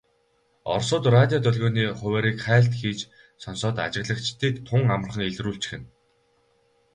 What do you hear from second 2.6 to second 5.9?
хийж сонсоод ажиглагчдыг тун амархан илрүүлчихнэ.